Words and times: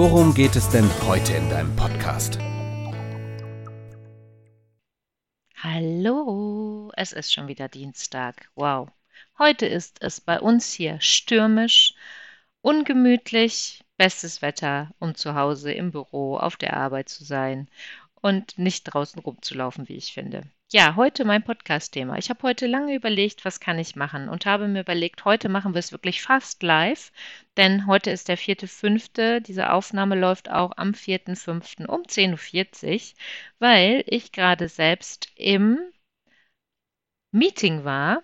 worum 0.00 0.32
geht 0.32 0.56
es 0.56 0.66
denn 0.70 0.88
heute 1.06 1.34
in 1.34 1.50
deinem 1.50 1.76
Podcast? 1.76 2.38
Hallo, 5.56 6.90
es 6.96 7.12
ist 7.12 7.34
schon 7.34 7.48
wieder 7.48 7.68
Dienstag. 7.68 8.48
Wow. 8.54 8.88
Heute 9.38 9.66
ist 9.66 9.98
es 10.00 10.22
bei 10.22 10.40
uns 10.40 10.72
hier 10.72 10.98
stürmisch, 11.02 11.92
ungemütlich, 12.62 13.84
bestes 13.98 14.40
Wetter, 14.40 14.90
um 15.00 15.14
zu 15.16 15.34
Hause 15.34 15.70
im 15.70 15.90
Büro, 15.90 16.38
auf 16.38 16.56
der 16.56 16.78
Arbeit 16.78 17.10
zu 17.10 17.22
sein 17.22 17.68
und 18.22 18.56
nicht 18.56 18.84
draußen 18.84 19.20
rumzulaufen, 19.20 19.86
wie 19.90 19.96
ich 19.96 20.14
finde. 20.14 20.44
Ja, 20.72 20.94
heute 20.94 21.24
mein 21.24 21.42
Podcast-Thema. 21.42 22.16
Ich 22.18 22.30
habe 22.30 22.42
heute 22.44 22.66
lange 22.68 22.94
überlegt, 22.94 23.44
was 23.44 23.58
kann 23.58 23.78
ich 23.78 23.96
machen 23.96 24.28
und 24.28 24.46
habe 24.46 24.68
mir 24.68 24.80
überlegt, 24.82 25.24
heute 25.24 25.48
machen 25.48 25.74
wir 25.74 25.80
es 25.80 25.90
wirklich 25.90 26.22
fast 26.22 26.62
live, 26.62 27.10
denn 27.56 27.86
heute 27.88 28.10
ist 28.10 28.28
der 28.28 28.38
4.5. 28.38 29.40
Diese 29.40 29.72
Aufnahme 29.72 30.14
läuft 30.16 30.48
auch 30.48 30.70
am 30.76 30.92
4.5. 30.92 31.86
um 31.86 32.02
10.40 32.02 33.12
Uhr, 33.12 33.16
weil 33.58 34.04
ich 34.06 34.30
gerade 34.30 34.68
selbst 34.68 35.32
im 35.34 35.78
Meeting 37.32 37.84
war 37.84 38.22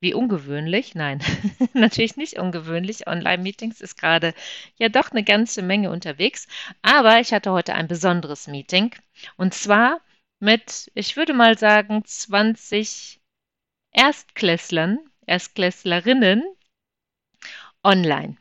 wie 0.00 0.14
ungewöhnlich? 0.14 0.94
Nein, 0.94 1.20
natürlich 1.74 2.16
nicht 2.16 2.38
ungewöhnlich. 2.38 3.06
Online-Meetings 3.06 3.80
ist 3.82 3.96
gerade 3.96 4.34
ja 4.76 4.88
doch 4.88 5.10
eine 5.10 5.24
ganze 5.24 5.62
Menge 5.62 5.90
unterwegs. 5.90 6.48
Aber 6.82 7.20
ich 7.20 7.32
hatte 7.32 7.52
heute 7.52 7.74
ein 7.74 7.86
besonderes 7.86 8.48
Meeting. 8.48 8.94
Und 9.36 9.54
zwar 9.54 10.00
mit, 10.42 10.90
ich 10.94 11.16
würde 11.16 11.32
mal 11.32 11.56
sagen, 11.56 12.04
20 12.04 13.20
Erstklässlern, 13.92 14.98
Erstklässlerinnen 15.26 16.42
online. 17.84 18.36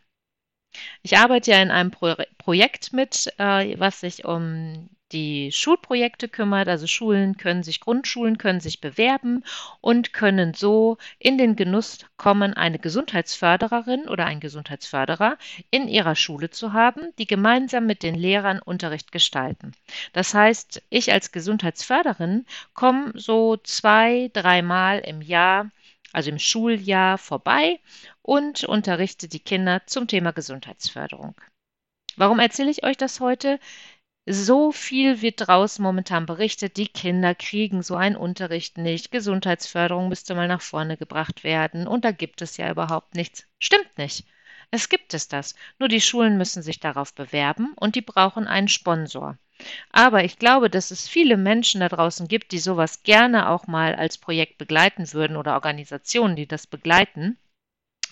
Ich 1.03 1.17
arbeite 1.17 1.51
ja 1.51 1.61
in 1.61 1.71
einem 1.71 1.91
Pro 1.91 2.15
Projekt 2.37 2.91
mit, 2.91 3.31
äh, 3.37 3.79
was 3.79 3.99
sich 3.99 4.25
um 4.25 4.89
die 5.11 5.51
Schulprojekte 5.51 6.27
kümmert. 6.27 6.67
Also 6.67 6.87
Schulen 6.87 7.37
können 7.37 7.63
sich, 7.63 7.79
Grundschulen 7.79 8.37
können 8.37 8.59
sich 8.59 8.81
bewerben 8.81 9.43
und 9.81 10.13
können 10.13 10.53
so 10.53 10.97
in 11.19 11.37
den 11.37 11.55
Genuss 11.55 11.99
kommen, 12.17 12.53
eine 12.53 12.79
Gesundheitsfördererin 12.79 14.07
oder 14.07 14.25
einen 14.25 14.39
Gesundheitsförderer 14.39 15.37
in 15.69 15.87
ihrer 15.87 16.15
Schule 16.15 16.49
zu 16.49 16.73
haben, 16.73 17.13
die 17.17 17.27
gemeinsam 17.27 17.85
mit 17.85 18.03
den 18.03 18.15
Lehrern 18.15 18.59
Unterricht 18.59 19.11
gestalten. 19.11 19.73
Das 20.13 20.33
heißt, 20.33 20.81
ich 20.89 21.11
als 21.11 21.31
Gesundheitsförderin 21.31 22.45
komme 22.73 23.11
so 23.15 23.57
zwei, 23.57 24.29
dreimal 24.33 24.99
im 24.99 25.21
Jahr 25.21 25.69
also 26.13 26.29
im 26.29 26.39
Schuljahr 26.39 27.17
vorbei 27.17 27.79
und 28.21 28.63
unterrichte 28.63 29.27
die 29.27 29.39
Kinder 29.39 29.81
zum 29.85 30.07
Thema 30.07 30.31
Gesundheitsförderung. 30.31 31.35
Warum 32.17 32.39
erzähle 32.39 32.71
ich 32.71 32.83
euch 32.83 32.97
das 32.97 33.19
heute? 33.19 33.59
So 34.27 34.71
viel 34.71 35.21
wird 35.21 35.47
draußen 35.47 35.81
momentan 35.81 36.25
berichtet, 36.25 36.77
die 36.77 36.87
Kinder 36.87 37.35
kriegen 37.35 37.83
so 37.83 37.95
einen 37.95 38.15
Unterricht 38.15 38.77
nicht, 38.77 39.11
Gesundheitsförderung 39.11 40.09
müsste 40.09 40.33
mal 40.33 40.47
nach 40.47 40.61
vorne 40.61 40.97
gebracht 40.97 41.43
werden 41.43 41.87
und 41.87 42.05
da 42.05 42.11
gibt 42.11 42.41
es 42.41 42.57
ja 42.57 42.69
überhaupt 42.71 43.15
nichts. 43.15 43.45
Stimmt 43.59 43.97
nicht. 43.97 44.25
Es 44.71 44.89
gibt 44.89 45.13
es 45.13 45.27
das. 45.27 45.55
Nur 45.79 45.89
die 45.89 46.01
Schulen 46.01 46.37
müssen 46.37 46.63
sich 46.63 46.79
darauf 46.79 47.13
bewerben 47.13 47.73
und 47.75 47.95
die 47.95 48.01
brauchen 48.01 48.47
einen 48.47 48.69
Sponsor. 48.69 49.37
Aber 49.91 50.23
ich 50.23 50.37
glaube, 50.39 50.69
dass 50.69 50.91
es 50.91 51.07
viele 51.07 51.37
Menschen 51.37 51.81
da 51.81 51.89
draußen 51.89 52.27
gibt, 52.27 52.51
die 52.51 52.59
sowas 52.59 53.03
gerne 53.03 53.49
auch 53.49 53.67
mal 53.67 53.95
als 53.95 54.17
Projekt 54.17 54.57
begleiten 54.57 55.11
würden 55.13 55.35
oder 55.35 55.53
Organisationen, 55.53 56.35
die 56.35 56.47
das 56.47 56.67
begleiten 56.67 57.37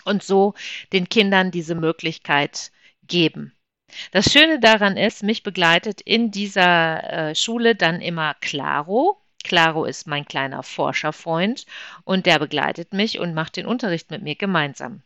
und 0.04 0.22
so 0.22 0.54
den 0.92 1.08
Kindern 1.08 1.50
diese 1.50 1.74
Möglichkeit 1.74 2.72
geben. 3.06 3.52
Das 4.12 4.32
Schöne 4.32 4.60
daran 4.60 4.96
ist, 4.96 5.22
mich 5.22 5.42
begleitet 5.42 6.00
in 6.00 6.30
dieser 6.30 7.30
äh, 7.30 7.34
Schule 7.34 7.74
dann 7.74 8.00
immer 8.00 8.34
Claro. 8.40 9.20
Claro 9.42 9.84
ist 9.84 10.06
mein 10.06 10.26
kleiner 10.26 10.62
Forscherfreund 10.62 11.66
und 12.04 12.26
der 12.26 12.38
begleitet 12.38 12.92
mich 12.92 13.18
und 13.18 13.34
macht 13.34 13.56
den 13.56 13.66
Unterricht 13.66 14.10
mit 14.10 14.22
mir 14.22 14.36
gemeinsam. 14.36 15.02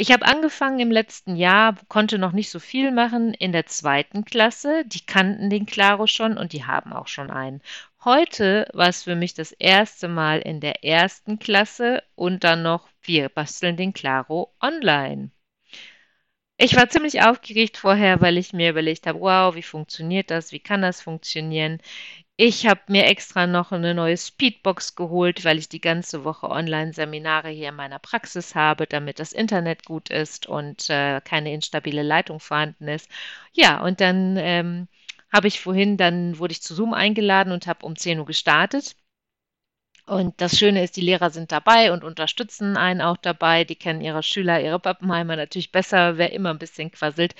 Ich 0.00 0.12
habe 0.12 0.26
angefangen 0.26 0.78
im 0.78 0.92
letzten 0.92 1.34
Jahr, 1.34 1.74
konnte 1.88 2.18
noch 2.18 2.30
nicht 2.30 2.50
so 2.50 2.60
viel 2.60 2.92
machen 2.92 3.34
in 3.34 3.50
der 3.50 3.66
zweiten 3.66 4.24
Klasse. 4.24 4.84
Die 4.86 5.04
kannten 5.04 5.50
den 5.50 5.66
Claro 5.66 6.06
schon 6.06 6.38
und 6.38 6.52
die 6.52 6.64
haben 6.64 6.92
auch 6.92 7.08
schon 7.08 7.32
einen. 7.32 7.62
Heute 8.04 8.68
war 8.74 8.88
es 8.88 9.02
für 9.02 9.16
mich 9.16 9.34
das 9.34 9.50
erste 9.50 10.06
Mal 10.06 10.38
in 10.38 10.60
der 10.60 10.84
ersten 10.84 11.40
Klasse 11.40 12.04
und 12.14 12.44
dann 12.44 12.62
noch, 12.62 12.88
wir 13.02 13.28
basteln 13.28 13.76
den 13.76 13.92
Claro 13.92 14.54
online. 14.60 15.32
Ich 16.58 16.74
war 16.76 16.88
ziemlich 16.88 17.22
aufgeregt 17.22 17.76
vorher, 17.78 18.20
weil 18.20 18.36
ich 18.36 18.52
mir 18.52 18.70
überlegt 18.70 19.06
habe, 19.06 19.20
wow, 19.20 19.54
wie 19.54 19.62
funktioniert 19.62 20.30
das? 20.30 20.52
Wie 20.52 20.58
kann 20.60 20.82
das 20.82 21.00
funktionieren? 21.00 21.80
Ich 22.36 22.66
habe 22.66 22.80
mir 22.88 23.06
extra 23.06 23.46
noch 23.46 23.72
eine 23.72 23.94
neue 23.94 24.16
Speedbox 24.16 24.96
geholt, 24.96 25.44
weil 25.44 25.58
ich 25.58 25.68
die 25.68 25.80
ganze 25.80 26.24
Woche 26.24 26.50
Online-Seminare 26.50 27.50
hier 27.50 27.70
in 27.70 27.76
meiner 27.76 27.98
Praxis 28.00 28.54
habe, 28.56 28.86
damit 28.88 29.20
das 29.20 29.32
Internet 29.32 29.84
gut 29.86 30.10
ist 30.10 30.46
und 30.48 30.90
äh, 30.90 31.20
keine 31.22 31.52
instabile 31.54 32.02
Leitung 32.02 32.40
vorhanden 32.40 32.88
ist. 32.88 33.10
Ja, 33.52 33.82
und 33.84 34.00
dann 34.00 34.36
ähm, 34.38 34.88
habe 35.32 35.48
ich 35.48 35.60
vorhin, 35.60 35.96
dann 35.98 36.38
wurde 36.38 36.52
ich 36.52 36.62
zu 36.62 36.74
Zoom 36.74 36.94
eingeladen 36.94 37.52
und 37.52 37.66
habe 37.68 37.86
um 37.86 37.96
10 37.96 38.18
Uhr 38.20 38.26
gestartet. 38.26 38.96
Und 40.08 40.40
das 40.40 40.58
Schöne 40.58 40.82
ist, 40.82 40.96
die 40.96 41.02
Lehrer 41.02 41.28
sind 41.30 41.52
dabei 41.52 41.92
und 41.92 42.02
unterstützen 42.02 42.78
einen 42.78 43.02
auch 43.02 43.18
dabei. 43.18 43.64
Die 43.64 43.76
kennen 43.76 44.00
ihre 44.00 44.22
Schüler, 44.22 44.60
ihre 44.60 44.78
Pappenheimer 44.80 45.36
natürlich 45.36 45.70
besser, 45.70 46.16
wer 46.16 46.32
immer 46.32 46.50
ein 46.50 46.58
bisschen 46.58 46.90
quasselt. 46.90 47.34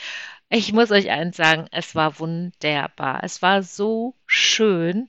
Ich 0.51 0.73
muss 0.75 0.91
euch 0.91 1.11
eins 1.11 1.37
sagen, 1.39 1.67
es 1.73 1.95
war 1.95 2.19
wunderbar. 2.19 3.25
Es 3.25 3.41
war 3.41 3.63
so 3.63 4.15
schön, 4.27 5.09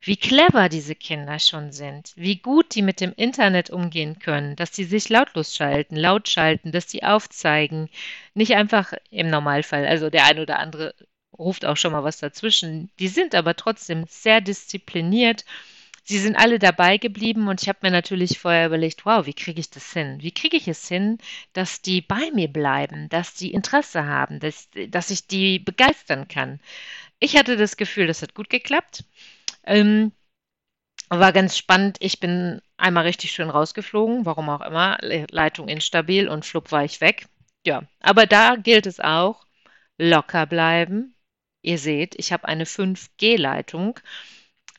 wie 0.00 0.16
clever 0.16 0.68
diese 0.68 0.94
Kinder 0.96 1.38
schon 1.38 1.72
sind, 1.72 2.12
wie 2.16 2.36
gut 2.36 2.74
die 2.74 2.82
mit 2.82 3.00
dem 3.00 3.12
Internet 3.16 3.70
umgehen 3.70 4.18
können, 4.18 4.56
dass 4.56 4.74
sie 4.74 4.84
sich 4.84 5.08
lautlos 5.10 5.54
schalten, 5.54 5.94
laut 5.94 6.28
schalten, 6.28 6.72
dass 6.72 6.90
sie 6.90 7.04
aufzeigen. 7.04 7.88
Nicht 8.34 8.54
einfach 8.56 8.92
im 9.10 9.30
Normalfall, 9.30 9.86
also 9.86 10.10
der 10.10 10.26
eine 10.26 10.42
oder 10.42 10.58
andere 10.58 10.94
ruft 11.38 11.64
auch 11.64 11.76
schon 11.76 11.92
mal 11.92 12.02
was 12.04 12.18
dazwischen. 12.18 12.90
Die 12.98 13.08
sind 13.08 13.34
aber 13.34 13.54
trotzdem 13.56 14.06
sehr 14.08 14.40
diszipliniert 14.40 15.44
Sie 16.04 16.18
sind 16.18 16.36
alle 16.36 16.58
dabei 16.58 16.96
geblieben 16.98 17.48
und 17.48 17.62
ich 17.62 17.68
habe 17.68 17.80
mir 17.82 17.90
natürlich 17.90 18.38
vorher 18.38 18.66
überlegt, 18.66 19.06
wow, 19.06 19.26
wie 19.26 19.34
kriege 19.34 19.60
ich 19.60 19.70
das 19.70 19.92
hin? 19.92 20.18
Wie 20.20 20.32
kriege 20.32 20.56
ich 20.56 20.68
es 20.68 20.88
hin, 20.88 21.18
dass 21.52 21.82
die 21.82 22.00
bei 22.00 22.30
mir 22.32 22.48
bleiben, 22.48 23.08
dass 23.08 23.34
die 23.34 23.52
Interesse 23.52 24.06
haben, 24.06 24.40
dass, 24.40 24.68
dass 24.88 25.10
ich 25.10 25.26
die 25.26 25.58
begeistern 25.58 26.28
kann? 26.28 26.60
Ich 27.20 27.36
hatte 27.36 27.56
das 27.56 27.76
Gefühl, 27.76 28.06
das 28.06 28.22
hat 28.22 28.34
gut 28.34 28.50
geklappt. 28.50 29.04
Ähm, 29.64 30.12
war 31.10 31.32
ganz 31.32 31.58
spannend. 31.58 31.98
Ich 32.00 32.20
bin 32.20 32.62
einmal 32.76 33.04
richtig 33.04 33.32
schön 33.32 33.50
rausgeflogen, 33.50 34.26
warum 34.26 34.48
auch 34.48 34.62
immer. 34.62 34.98
Leitung 35.02 35.68
instabil 35.68 36.28
und 36.28 36.44
flupp 36.46 36.72
war 36.72 36.84
ich 36.84 37.00
weg. 37.00 37.26
Ja, 37.66 37.82
aber 38.00 38.26
da 38.26 38.56
gilt 38.56 38.86
es 38.86 39.00
auch, 39.00 39.44
locker 39.98 40.46
bleiben. 40.46 41.14
Ihr 41.62 41.78
seht, 41.78 42.14
ich 42.18 42.32
habe 42.32 42.48
eine 42.48 42.64
5G-Leitung 42.64 44.00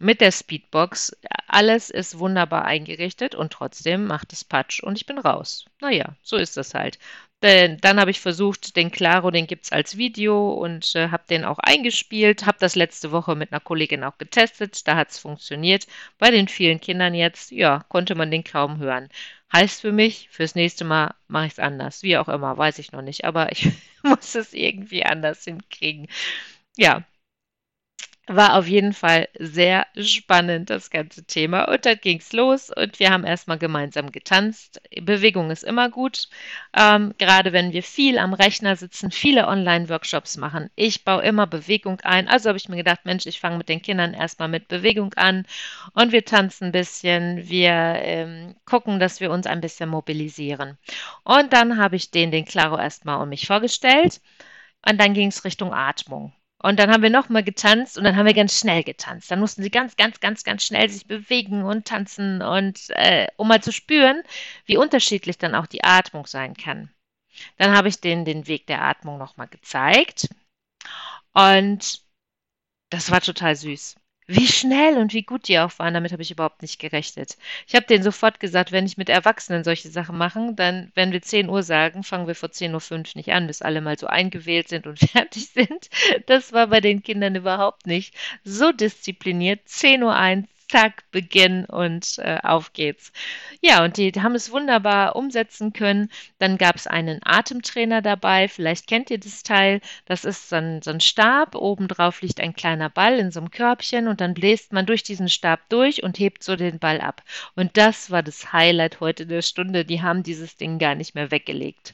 mit 0.02 0.22
der 0.22 0.32
Speedbox. 0.32 1.16
Alles 1.48 1.90
ist 1.90 2.20
wunderbar 2.20 2.66
eingerichtet 2.66 3.36
und 3.36 3.54
trotzdem 3.54 4.06
macht 4.06 4.34
es 4.34 4.44
Patsch 4.44 4.82
und 4.82 4.98
ich 4.98 5.06
bin 5.06 5.18
raus. 5.18 5.66
Naja, 5.80 6.16
so 6.24 6.38
ist 6.38 6.58
das 6.58 6.74
halt. 6.74 6.98
Dann 7.42 8.00
habe 8.00 8.12
ich 8.12 8.22
versucht, 8.22 8.76
den 8.76 8.92
Claro, 8.92 9.32
den 9.32 9.48
gibt 9.48 9.66
es 9.66 9.72
als 9.72 9.98
Video 9.98 10.52
und 10.52 10.96
äh, 10.96 11.10
habe 11.10 11.24
den 11.28 11.44
auch 11.44 11.58
eingespielt. 11.58 12.46
Habe 12.46 12.60
das 12.60 12.76
letzte 12.76 13.12
Woche 13.12 13.36
mit 13.36 13.52
einer 13.52 13.60
Kollegin 13.60 14.04
auch 14.04 14.20
getestet. 14.20 14.88
Da 14.88 14.96
hat 14.96 15.10
es 15.10 15.18
funktioniert. 15.18 15.88
Bei 16.20 16.30
den 16.30 16.48
vielen 16.48 16.80
Kindern 16.80 17.16
jetzt, 17.16 17.50
ja, 17.50 17.84
konnte 17.90 18.14
man 18.14 18.30
den 18.30 18.44
kaum 18.44 18.78
hören. 18.78 19.10
Heißt 19.52 19.82
für 19.82 19.92
mich, 19.92 20.30
fürs 20.30 20.54
nächste 20.54 20.86
Mal 20.86 21.16
mache 21.28 21.48
ich 21.48 21.54
es 21.54 21.60
anders. 21.60 22.04
Wie 22.04 22.16
auch 22.18 22.30
immer, 22.30 22.56
weiß 22.58 22.78
ich 22.78 22.92
noch 22.92 23.02
nicht. 23.02 23.26
Aber 23.26 23.52
ich 23.52 23.70
muss 24.04 24.36
es 24.36 24.54
irgendwie 24.54 25.04
anders 25.04 25.44
hinkriegen. 25.44 26.10
Ja, 26.78 27.04
war 28.28 28.56
auf 28.56 28.68
jeden 28.68 28.94
Fall 28.94 29.28
sehr 29.40 29.88
spannend, 29.98 30.70
das 30.70 30.90
ganze 30.90 31.24
Thema. 31.26 31.64
Und 31.66 31.86
dann 31.86 31.98
ging's 32.00 32.32
los 32.34 32.70
und 32.70 33.00
wir 33.00 33.10
haben 33.10 33.26
erstmal 33.26 33.58
gemeinsam 33.58 34.12
getanzt. 34.12 34.82
Bewegung 35.02 35.50
ist 35.50 35.64
immer 35.64 35.90
gut, 35.90 36.30
ähm, 36.78 37.14
gerade 37.18 37.52
wenn 37.52 37.74
wir 37.74 37.84
viel 37.84 38.18
am 38.20 38.34
Rechner 38.34 38.76
sitzen, 38.76 39.12
viele 39.12 39.48
Online-Workshops 39.48 40.38
machen. 40.38 40.70
Ich 40.76 41.04
baue 41.04 41.24
immer 41.24 41.48
Bewegung 41.48 42.00
ein. 42.02 42.28
Also 42.28 42.50
habe 42.50 42.58
ich 42.58 42.70
mir 42.70 42.78
gedacht, 42.78 43.02
Mensch, 43.06 43.26
ich 43.26 43.40
fange 43.40 43.58
mit 43.58 43.70
den 43.70 43.82
Kindern 43.82 44.14
erstmal 44.14 44.50
mit 44.50 44.68
Bewegung 44.68 45.14
an 45.16 45.46
und 45.94 46.12
wir 46.12 46.24
tanzen 46.24 46.66
ein 46.66 46.72
bisschen. 46.72 47.50
Wir 47.50 47.72
ähm, 47.74 48.56
gucken, 48.66 49.00
dass 49.00 49.20
wir 49.20 49.32
uns 49.32 49.48
ein 49.48 49.62
bisschen 49.62 49.90
mobilisieren. 49.90 50.78
Und 51.24 51.54
dann 51.54 51.78
habe 51.78 51.96
ich 51.96 52.12
den, 52.12 52.32
den 52.32 52.46
Claro, 52.46 52.78
erstmal 52.78 53.22
um 53.22 53.30
mich 53.30 53.48
vorgestellt. 53.48 54.22
Und 54.88 55.00
dann 55.00 55.14
ging 55.14 55.28
es 55.30 55.44
Richtung 55.46 55.74
Atmung. 55.74 56.34
Und 56.64 56.80
dann 56.80 56.92
haben 56.92 57.02
wir 57.02 57.10
nochmal 57.10 57.44
getanzt 57.44 57.98
und 57.98 58.04
dann 58.04 58.16
haben 58.16 58.26
wir 58.26 58.34
ganz 58.34 58.60
schnell 58.60 58.84
getanzt. 58.84 59.32
Dann 59.32 59.40
mussten 59.40 59.64
sie 59.64 59.72
ganz, 59.72 59.96
ganz, 59.96 60.20
ganz, 60.20 60.44
ganz 60.44 60.64
schnell 60.64 60.90
sich 60.90 61.08
bewegen 61.08 61.64
und 61.64 61.86
tanzen 61.86 62.42
und 62.42 62.90
äh, 62.90 63.28
um 63.38 63.48
mal 63.48 63.64
zu 63.64 63.72
spüren, 63.72 64.22
wie 64.66 64.78
unterschiedlich 64.78 65.38
dann 65.38 65.56
auch 65.56 65.66
die 65.66 65.84
Atmung 65.84 66.28
sein 66.28 66.56
kann. 66.56 66.92
Dann 67.58 67.76
habe 67.76 67.88
ich 67.88 68.00
denen 68.02 68.26
den 68.26 68.48
Weg 68.48 68.68
der 68.68 68.82
Atmung 68.84 69.18
nochmal 69.18 69.48
gezeigt 69.48 70.30
und 71.34 72.02
das 72.90 73.10
war 73.10 73.22
total 73.22 73.56
süß. 73.56 73.96
Wie 74.28 74.48
schnell 74.48 74.98
und 74.98 75.14
wie 75.14 75.24
gut 75.24 75.48
die 75.48 75.60
auch 75.60 75.78
waren, 75.78 75.94
damit 75.94 76.12
habe 76.12 76.22
ich 76.22 76.32
überhaupt 76.32 76.62
nicht 76.62 76.80
gerechnet. 76.80 77.38
Ich 77.68 77.76
habe 77.76 77.86
denen 77.86 78.04
sofort 78.04 78.40
gesagt, 78.40 78.72
wenn 78.72 78.86
ich 78.86 78.98
mit 78.98 79.10
Erwachsenen 79.10 79.64
solche 79.64 79.90
Sachen 79.90 80.18
mache, 80.18 80.54
dann, 80.56 80.92
wenn 80.96 81.12
wir 81.12 81.22
10 81.22 81.50
Uhr 81.50 81.64
sagen, 81.64 82.04
fangen 82.04 82.28
wir 82.28 82.36
vor 82.36 82.50
10.05 82.50 82.92
Uhr 82.92 83.04
nicht 83.16 83.32
an, 83.34 83.48
bis 83.48 83.62
alle 83.62 83.82
mal 83.82 83.98
so 84.00 84.08
eingewählt 84.08 84.70
sind 84.70 84.88
und 84.88 85.00
fertig 85.12 85.50
sind. 85.50 85.90
Das 86.28 86.54
war 86.54 86.68
bei 86.68 86.82
den 86.82 87.04
Kindern 87.04 87.36
überhaupt 87.36 87.86
nicht. 87.88 88.16
So 88.44 88.72
diszipliniert, 88.72 89.60
10.01 89.68 90.04
Uhr, 90.44 90.48
zack, 90.72 91.04
Beginn 91.12 91.66
und 91.66 92.18
äh, 92.20 92.38
auf 92.44 92.72
geht's. 92.72 93.12
Ja, 93.60 93.84
und 93.84 93.98
die 93.98 94.10
haben 94.14 94.36
es 94.36 94.52
wunderbar 94.52 95.18
umsetzen 95.18 95.74
können. 95.74 96.10
Dann 96.40 96.58
gab 96.58 96.78
es 96.78 96.88
einen 96.88 97.20
Atemtrainer 97.24 98.02
dabei. 98.02 98.48
Vielleicht 98.48 98.88
kennt 98.88 99.12
ihr 99.12 99.20
das 99.20 99.44
Teil. 99.44 99.82
Das 100.06 100.24
ist 100.24 100.48
so 100.48 100.56
ein, 100.56 100.82
so 100.82 100.92
ein 100.92 101.02
Stab. 101.02 101.56
Obendrauf 101.56 102.22
liegt 102.22 102.40
ein 102.40 102.54
kleiner 102.54 102.90
Ball 102.90 103.20
in 103.20 103.32
so 103.32 103.42
einem 103.42 103.52
Körbchen 103.52 104.08
und 104.08 104.22
dann 104.22 104.34
bläst 104.34 104.72
man 104.72 104.86
durch 104.86 105.04
diesen 105.04 105.28
Stab 105.28 105.68
durch 105.68 106.04
und 106.04 106.18
hebt 106.20 106.42
so 106.42 106.56
den 106.56 106.80
Ball 106.80 107.02
ab. 107.02 107.22
Und 107.56 107.76
das 107.76 108.10
war 108.10 108.24
das 108.24 108.54
Highlight 108.54 109.02
heute 109.02 109.26
der 109.26 109.42
Stunde. 109.42 109.84
Die 109.84 110.02
haben 110.02 110.24
dieses 110.24 110.56
Ding 110.56 110.80
gar 110.80 110.96
nicht 110.96 111.16
mehr 111.16 111.32
weggelegt. 111.32 111.94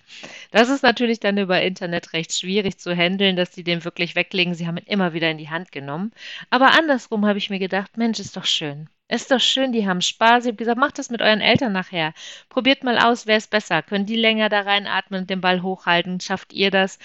Das 0.51 0.69
ist 0.69 0.83
natürlich 0.83 1.19
dann 1.19 1.39
über 1.39 1.63
Internet 1.63 2.13
recht 2.13 2.31
schwierig 2.31 2.77
zu 2.77 2.95
handeln, 2.95 3.35
dass 3.35 3.49
die 3.49 3.63
den 3.63 3.83
wirklich 3.83 4.15
weglegen. 4.15 4.53
Sie 4.53 4.67
haben 4.67 4.77
ihn 4.77 4.85
immer 4.85 5.13
wieder 5.13 5.31
in 5.31 5.39
die 5.39 5.49
Hand 5.49 5.71
genommen. 5.71 6.11
Aber 6.51 6.77
andersrum 6.77 7.25
habe 7.25 7.39
ich 7.39 7.49
mir 7.49 7.59
gedacht, 7.59 7.97
Mensch, 7.97 8.19
ist 8.19 8.37
doch 8.37 8.45
schön 8.45 8.66
schön. 8.67 8.89
Ist 9.09 9.31
doch 9.31 9.39
schön, 9.39 9.71
die 9.71 9.87
haben 9.87 10.01
Spaß. 10.01 10.43
Ich 10.43 10.49
habe 10.49 10.57
gesagt, 10.57 10.77
macht 10.77 10.99
das 10.99 11.09
mit 11.09 11.21
euren 11.21 11.39
Eltern 11.39 11.71
nachher. 11.71 12.13
Probiert 12.49 12.83
mal 12.83 12.97
aus, 12.99 13.25
wer 13.25 13.37
ist 13.37 13.49
besser. 13.49 13.81
Können 13.81 14.05
die 14.05 14.17
länger 14.17 14.49
da 14.49 14.61
reinatmen 14.61 15.21
und 15.21 15.29
den 15.29 15.39
Ball 15.41 15.61
hochhalten? 15.61 16.19
Schafft 16.19 16.51
ihr 16.51 16.71
das? 16.71 16.99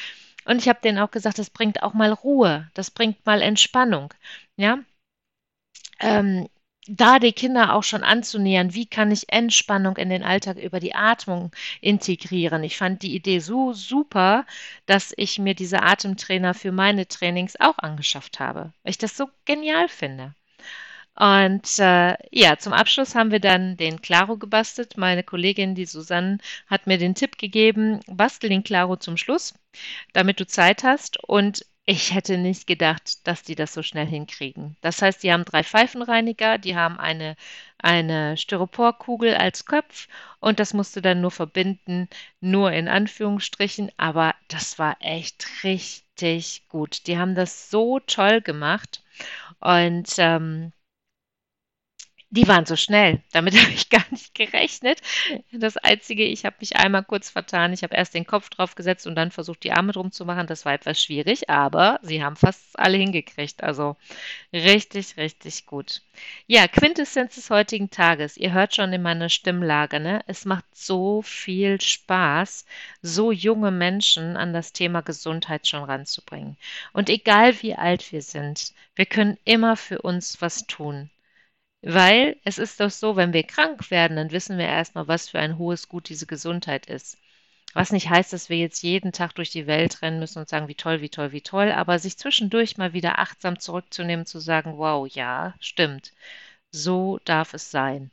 Und 0.45 0.59
ich 0.59 0.69
habe 0.69 0.81
denen 0.83 0.99
auch 0.99 1.13
gesagt, 1.13 1.39
das 1.39 1.51
bringt 1.51 1.83
auch 1.85 1.95
mal 1.95 2.13
Ruhe. 2.13 2.69
Das 2.75 2.91
bringt 2.91 3.25
mal 3.25 3.41
Entspannung. 3.41 4.13
Ja. 4.57 4.81
Ähm, 6.01 6.49
da 6.89 7.21
die 7.21 7.33
Kinder 7.33 7.75
auch 7.75 7.85
schon 7.85 8.03
anzunähern, 8.03 8.75
wie 8.75 8.87
kann 8.87 9.13
ich 9.13 9.33
Entspannung 9.33 9.97
in 9.97 10.11
den 10.11 10.25
Alltag 10.25 10.57
über 10.57 10.81
die 10.81 10.97
Atmung 10.97 11.53
integrieren. 11.81 12.65
Ich 12.65 12.77
fand 12.77 13.03
die 13.05 13.15
Idee 13.15 13.39
so 13.39 13.73
super, 13.73 14.45
dass 14.87 15.15
ich 15.17 15.39
mir 15.39 15.55
diese 15.55 15.83
Atemtrainer 15.83 16.55
für 16.55 16.73
meine 16.73 17.07
Trainings 17.07 17.55
auch 17.61 17.79
angeschafft 17.79 18.41
habe, 18.41 18.73
weil 18.83 18.91
ich 18.91 18.99
das 18.99 19.17
so 19.17 19.31
genial 19.45 19.89
finde. 19.89 20.35
Und 21.15 21.79
äh, 21.79 22.17
ja, 22.31 22.57
zum 22.59 22.73
Abschluss 22.73 23.15
haben 23.15 23.31
wir 23.31 23.41
dann 23.41 23.77
den 23.77 24.01
Claro 24.01 24.37
gebastelt. 24.39 24.97
Meine 24.97 25.23
Kollegin, 25.23 25.75
die 25.75 25.85
Susanne, 25.85 26.39
hat 26.67 26.87
mir 26.87 26.99
den 26.99 27.15
Tipp 27.15 27.39
gegeben, 27.39 28.01
bastel 28.07 28.49
den 28.51 28.65
Claro 28.65 28.97
zum 28.97 29.17
Schluss, 29.17 29.55
damit 30.13 30.41
du 30.41 30.47
Zeit 30.47 30.85
hast. 30.85 31.23
Und 31.23 31.67
ich 31.85 32.15
hätte 32.15 32.39
nicht 32.39 32.67
gedacht, 32.69 33.27
dass 33.27 33.43
die 33.43 33.57
das 33.57 33.75
so 33.75 33.83
schnell 33.83 34.07
hinkriegen. 34.07 34.77
Das 34.83 35.03
heißt, 35.03 35.23
die 35.23 35.33
haben 35.33 35.45
drei 35.45 35.65
Pfeifenreiniger, 35.65 36.59
die 36.59 36.77
haben 36.77 36.99
eine, 36.99 37.37
eine 37.79 38.37
Styroporkugel 38.37 39.35
als 39.35 39.67
Kopf 39.67 40.07
und 40.39 40.61
das 40.61 40.75
musste 40.75 41.03
dann 41.03 41.21
nur 41.21 41.33
verbinden, 41.33 42.09
nur 42.41 42.71
in 42.73 42.87
Anführungsstrichen, 42.87 43.91
aber 43.97 44.35
das 44.49 44.79
war 44.79 44.97
echt 45.01 45.47
richtig 45.65 46.69
gut. 46.69 47.07
Die 47.09 47.19
haben 47.19 47.35
das 47.35 47.69
so 47.69 47.99
toll 47.99 48.41
gemacht 48.41 49.03
und 49.59 50.09
ähm, 50.19 50.73
die 52.33 52.49
waren 52.49 52.65
so 52.65 52.77
schnell. 52.77 53.21
Damit 53.33 53.55
habe 53.63 53.73
ich 53.73 53.91
gar 53.91 54.05
nicht 54.11 54.35
gerechnet. 54.35 55.01
Das 55.53 55.77
Einzige, 55.77 56.25
ich 56.25 56.47
habe 56.47 56.57
mich 56.61 56.77
einmal 56.77 57.05
kurz 57.05 57.29
vertan. 57.29 57.75
Ich 57.75 57.83
habe 57.83 57.95
erst 57.95 58.15
den 58.15 58.27
Kopf 58.27 58.49
drauf 58.49 58.75
gesetzt 58.75 59.07
und 59.07 59.17
dann 59.17 59.31
versucht, 59.31 59.63
die 59.65 59.73
Arme 59.73 59.93
drum 59.93 60.11
zu 60.13 60.25
machen. 60.25 60.47
Das 60.47 60.65
war 60.65 60.73
etwas 60.73 61.03
schwierig, 61.03 61.51
aber 61.51 62.01
sie 62.03 62.25
haben 62.25 62.37
fast 62.37 62.79
alle 62.79 62.97
hingekriegt. 62.97 63.63
Also 63.63 63.97
richtig, 64.53 65.19
richtig 65.19 65.67
gut. 65.67 66.01
Ja, 66.47 66.69
Quintessenz 66.69 67.35
des 67.35 67.51
heutigen 67.51 67.91
Tages. 67.91 68.39
Ihr 68.39 68.55
hört 68.55 68.75
schon 68.75 68.95
in 68.95 69.03
meiner 69.03 69.29
Stimmlage, 69.29 70.01
ne? 70.01 70.25
Es 70.27 70.47
macht 70.47 70.65
so 70.73 71.21
viel 71.21 71.83
Spaß, 71.83 72.65
so 73.03 73.31
junge 73.31 73.71
Menschen 73.71 74.39
an 74.39 74.55
das 74.55 74.73
Thema 74.73 75.03
Gesundheit 75.03 75.69
schon 75.69 75.85
ranzubringen. 75.85 76.57
Und 76.95 77.11
egal 77.11 77.61
wie 77.61 77.75
alt 77.75 78.11
wir 78.11 78.23
sind, 78.23 78.73
wir 78.95 79.05
können 79.05 79.37
immer 79.45 79.77
für 79.77 80.01
uns 80.01 80.41
was 80.41 80.67
tun. 80.67 81.11
Weil 81.83 82.37
es 82.45 82.59
ist 82.59 82.81
doch 82.81 82.91
so, 82.91 83.17
wenn 83.17 83.33
wir 83.33 83.43
krank 83.45 83.91
werden, 83.91 84.17
dann 84.17 84.31
wissen 84.33 84.59
wir 84.59 84.67
erstmal, 84.67 85.09
was 85.09 85.29
für 85.29 85.39
ein 85.39 85.59
hohes 85.59 85.89
Gut 85.89 86.09
diese 86.09 86.27
Gesundheit 86.27 86.87
ist. 86.87 87.19
Was 87.75 87.93
nicht 87.93 88.09
heißt, 88.11 88.33
dass 88.33 88.49
wir 88.51 88.59
jetzt 88.59 88.83
jeden 88.83 89.13
Tag 89.13 89.35
durch 89.35 89.51
die 89.51 89.67
Welt 89.67 90.03
rennen 90.03 90.19
müssen 90.21 90.39
und 90.41 90.49
sagen, 90.49 90.69
wie 90.69 90.75
toll, 90.75 91.01
wie 91.01 91.09
toll, 91.09 91.33
wie 91.33 91.41
toll, 91.41 91.73
aber 91.73 91.99
sich 91.99 92.19
zwischendurch 92.19 92.77
mal 92.77 92.93
wieder 92.93 93.19
achtsam 93.19 93.59
zurückzunehmen, 93.59 94.27
zu 94.27 94.41
sagen, 94.41 94.77
wow, 94.79 95.09
ja, 95.09 95.55
stimmt, 95.61 96.13
so 96.71 97.19
darf 97.25 97.55
es 97.55 97.71
sein. 97.71 98.11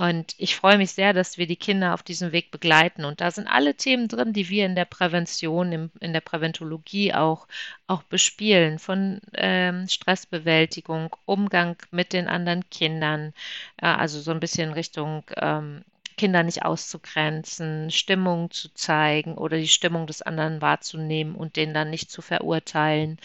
Und 0.00 0.34
ich 0.38 0.56
freue 0.56 0.78
mich 0.78 0.92
sehr, 0.92 1.12
dass 1.12 1.36
wir 1.36 1.46
die 1.46 1.56
Kinder 1.56 1.92
auf 1.92 2.02
diesem 2.02 2.32
Weg 2.32 2.50
begleiten. 2.50 3.04
Und 3.04 3.20
da 3.20 3.30
sind 3.30 3.46
alle 3.46 3.74
Themen 3.74 4.08
drin, 4.08 4.32
die 4.32 4.48
wir 4.48 4.64
in 4.64 4.74
der 4.74 4.86
Prävention, 4.86 5.72
im, 5.72 5.90
in 6.00 6.14
der 6.14 6.22
Präventologie 6.22 7.12
auch, 7.12 7.46
auch 7.86 8.02
bespielen. 8.04 8.78
Von 8.78 9.20
ähm, 9.34 9.86
Stressbewältigung, 9.88 11.14
Umgang 11.26 11.76
mit 11.90 12.14
den 12.14 12.28
anderen 12.28 12.64
Kindern, 12.70 13.34
äh, 13.76 13.88
also 13.88 14.20
so 14.22 14.30
ein 14.30 14.40
bisschen 14.40 14.72
Richtung 14.72 15.22
ähm, 15.36 15.84
Kinder 16.16 16.44
nicht 16.44 16.64
auszugrenzen, 16.64 17.90
Stimmung 17.90 18.50
zu 18.50 18.72
zeigen 18.72 19.34
oder 19.36 19.58
die 19.58 19.68
Stimmung 19.68 20.06
des 20.06 20.22
anderen 20.22 20.62
wahrzunehmen 20.62 21.34
und 21.34 21.56
den 21.56 21.74
dann 21.74 21.90
nicht 21.90 22.10
zu 22.10 22.22
verurteilen. 22.22 23.18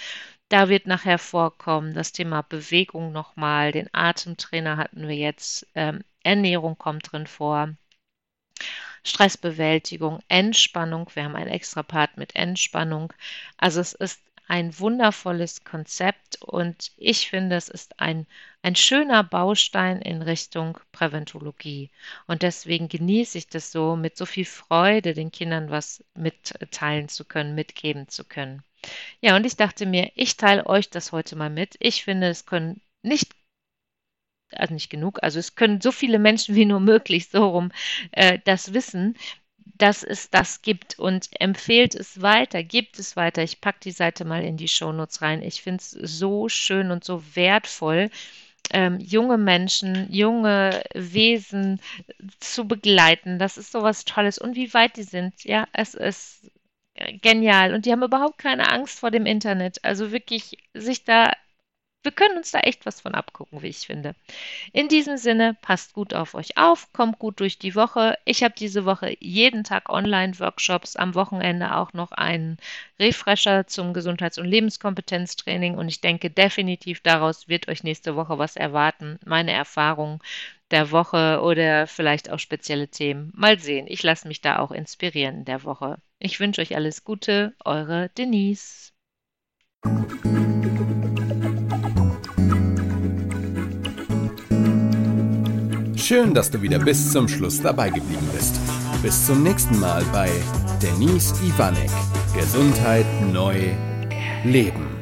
Da 0.49 0.69
wird 0.69 0.85
nachher 0.85 1.17
vorkommen 1.17 1.93
das 1.93 2.11
Thema 2.11 2.41
Bewegung 2.43 3.11
nochmal. 3.11 3.71
Den 3.71 3.89
Atemtrainer 3.93 4.77
hatten 4.77 5.07
wir 5.07 5.15
jetzt. 5.15 5.67
Ähm, 5.75 6.03
Ernährung 6.23 6.77
kommt 6.77 7.11
drin 7.11 7.27
vor. 7.27 7.75
Stressbewältigung, 9.03 10.19
Entspannung. 10.27 11.09
Wir 11.13 11.23
haben 11.25 11.35
einen 11.35 11.51
extra 11.51 11.83
Part 11.83 12.17
mit 12.17 12.35
Entspannung. 12.35 13.13
Also 13.57 13.79
es 13.79 13.93
ist 13.93 14.21
ein 14.47 14.77
wundervolles 14.79 15.63
Konzept 15.63 16.41
und 16.41 16.91
ich 16.97 17.29
finde, 17.29 17.55
es 17.55 17.67
ist 17.67 17.99
ein, 17.99 18.27
ein 18.61 18.75
schöner 18.75 19.23
Baustein 19.23 20.01
in 20.01 20.21
Richtung 20.21 20.77
Präventologie. 20.91 21.89
Und 22.27 22.43
deswegen 22.43 22.87
genieße 22.87 23.37
ich 23.39 23.47
das 23.47 23.71
so, 23.71 23.95
mit 23.95 24.17
so 24.17 24.25
viel 24.25 24.45
Freude 24.45 25.13
den 25.13 25.31
Kindern 25.31 25.71
was 25.71 26.03
mitteilen 26.13 27.09
zu 27.09 27.25
können, 27.25 27.55
mitgeben 27.55 28.07
zu 28.07 28.23
können. 28.23 28.63
Ja, 29.21 29.35
und 29.35 29.45
ich 29.45 29.55
dachte 29.57 29.85
mir, 29.85 30.11
ich 30.15 30.37
teile 30.37 30.65
euch 30.67 30.89
das 30.89 31.11
heute 31.11 31.35
mal 31.35 31.49
mit. 31.49 31.75
Ich 31.79 32.03
finde, 32.03 32.27
es 32.29 32.45
können 32.45 32.81
nicht 33.03 33.33
also 34.51 34.73
nicht 34.73 34.89
genug, 34.89 35.19
also 35.21 35.39
es 35.39 35.55
können 35.55 35.81
so 35.81 35.91
viele 35.91 36.19
Menschen 36.19 36.55
wie 36.55 36.65
nur 36.65 36.79
möglich 36.79 37.29
so 37.29 37.49
rum 37.49 37.71
äh, 38.11 38.39
das 38.45 38.73
wissen, 38.73 39.17
dass 39.77 40.03
es 40.03 40.29
das 40.29 40.61
gibt 40.61 40.99
und 40.99 41.29
empfehlt 41.39 41.95
es 41.95 42.21
weiter, 42.21 42.63
gibt 42.63 42.97
es 42.99 43.15
weiter. 43.15 43.43
Ich 43.43 43.59
packe 43.61 43.79
die 43.83 43.91
Seite 43.91 44.23
mal 44.23 44.43
in 44.43 44.57
die 44.57 44.67
Shownotes 44.69 45.21
rein. 45.21 45.41
Ich 45.41 45.61
finde 45.61 45.81
es 45.81 45.91
so 45.91 46.47
schön 46.47 46.91
und 46.91 47.03
so 47.03 47.21
wertvoll, 47.35 48.09
ähm, 48.71 48.99
junge 48.99 49.37
Menschen, 49.37 50.11
junge 50.11 50.81
Wesen 50.93 51.81
zu 52.39 52.67
begleiten. 52.67 53.37
Das 53.39 53.57
ist 53.57 53.71
so 53.71 53.81
was 53.83 54.05
Tolles. 54.05 54.37
Und 54.37 54.55
wie 54.55 54.73
weit 54.73 54.97
die 54.97 55.03
sind, 55.03 55.43
ja, 55.43 55.67
es 55.73 55.93
ist 55.93 56.49
genial. 57.21 57.73
Und 57.73 57.85
die 57.85 57.91
haben 57.91 58.03
überhaupt 58.03 58.37
keine 58.37 58.69
Angst 58.69 58.99
vor 58.99 59.11
dem 59.11 59.25
Internet. 59.25 59.83
Also 59.83 60.11
wirklich 60.11 60.57
sich 60.73 61.03
da 61.03 61.31
wir 62.05 62.11
können 62.11 62.37
uns 62.37 62.51
da 62.51 62.59
echt 62.59 62.85
was 62.85 63.01
von 63.01 63.15
abgucken, 63.15 63.63
wie 63.63 63.67
ich 63.67 63.79
finde. 63.79 64.15
In 64.73 64.87
diesem 64.87 65.17
Sinne, 65.17 65.57
passt 65.61 65.93
gut 65.93 66.13
auf 66.13 66.35
euch 66.35 66.55
auf, 66.55 66.93
kommt 66.93 67.17
gut 67.17 67.39
durch 67.39 67.57
die 67.57 67.73
Woche. 67.75 68.15
Ich 68.25 68.43
habe 68.43 68.53
diese 68.55 68.85
Woche 68.85 69.17
jeden 69.19 69.63
Tag 69.63 69.89
Online-Workshops, 69.89 70.95
am 70.95 71.15
Wochenende 71.15 71.75
auch 71.75 71.93
noch 71.93 72.11
einen 72.11 72.57
Refresher 72.99 73.65
zum 73.65 73.93
Gesundheits- 73.93 74.37
und 74.37 74.45
Lebenskompetenztraining 74.45 75.77
und 75.77 75.87
ich 75.87 75.99
denke 75.99 76.29
definitiv 76.29 77.01
daraus 77.01 77.47
wird 77.49 77.67
euch 77.67 77.83
nächste 77.83 78.15
Woche 78.15 78.37
was 78.37 78.55
erwarten. 78.55 79.19
Meine 79.25 79.51
Erfahrungen 79.51 80.19
der 80.71 80.91
Woche 80.91 81.41
oder 81.41 81.87
vielleicht 81.87 82.29
auch 82.29 82.39
spezielle 82.39 82.87
Themen. 82.87 83.31
Mal 83.35 83.59
sehen. 83.59 83.87
Ich 83.87 84.03
lasse 84.03 84.27
mich 84.27 84.41
da 84.41 84.59
auch 84.59 84.71
inspirieren 84.71 85.39
in 85.39 85.45
der 85.45 85.63
Woche. 85.63 85.97
Ich 86.19 86.39
wünsche 86.39 86.61
euch 86.61 86.75
alles 86.75 87.03
Gute, 87.03 87.53
eure 87.63 88.09
Denise. 88.17 88.91
Schön, 95.97 96.33
dass 96.33 96.51
du 96.51 96.61
wieder 96.61 96.79
bis 96.79 97.11
zum 97.11 97.27
Schluss 97.27 97.61
dabei 97.61 97.89
geblieben 97.89 98.29
bist. 98.33 98.59
Bis 99.01 99.25
zum 99.25 99.43
nächsten 99.43 99.79
Mal 99.79 100.03
bei 100.13 100.29
Denise 100.81 101.33
Ivanek. 101.43 101.89
Gesundheit 102.35 103.05
neu 103.31 103.73
leben. 104.43 104.94